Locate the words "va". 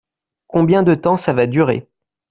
1.33-1.45